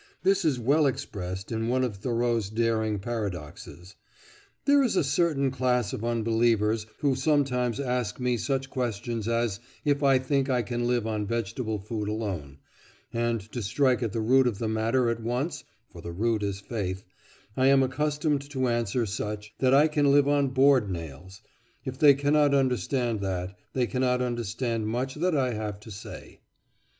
This 0.23 0.43
is 0.43 0.59
well 0.59 0.87
expressed 0.87 1.51
in 1.51 1.67
one 1.67 1.83
of 1.83 1.97
Thoreau's 1.97 2.49
daring 2.49 2.97
paradoxes: 2.97 3.93
"There 4.65 4.81
is 4.81 4.95
a 4.95 5.03
certain 5.03 5.51
class 5.51 5.93
of 5.93 6.03
unbelievers 6.03 6.87
who 7.01 7.13
sometimes 7.13 7.79
ask 7.79 8.19
me 8.19 8.35
such 8.35 8.71
questions 8.71 9.27
as 9.27 9.59
if 9.85 10.01
I 10.01 10.17
think 10.17 10.49
I 10.49 10.63
can 10.63 10.87
live 10.87 11.05
on 11.05 11.27
vegetable 11.27 11.77
food 11.77 12.09
alone; 12.09 12.57
and 13.13 13.41
to 13.51 13.61
strike 13.61 14.01
at 14.01 14.11
the 14.11 14.21
root 14.21 14.47
of 14.47 14.57
the 14.57 14.67
matter 14.67 15.07
at 15.07 15.21
once—for 15.21 16.01
the 16.01 16.11
root 16.11 16.41
is 16.41 16.59
faith—I 16.61 17.67
am 17.67 17.83
accustomed 17.83 18.41
to 18.49 18.69
answer 18.69 19.05
such, 19.05 19.53
that 19.59 19.75
I 19.75 19.87
can 19.87 20.11
live 20.11 20.27
on 20.27 20.47
board 20.47 20.89
nails. 20.89 21.43
If 21.85 21.99
they 21.99 22.15
cannot 22.15 22.55
understand 22.55 23.19
that, 23.21 23.55
they 23.73 23.85
cannot 23.85 24.19
understand 24.23 24.87
much 24.87 25.13
that 25.13 25.37
I 25.37 25.53
have 25.53 25.79
to 25.81 25.91
say." 25.91 26.39